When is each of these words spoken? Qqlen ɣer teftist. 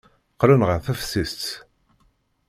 Qqlen 0.33 0.61
ɣer 0.67 0.79
teftist. 0.85 1.43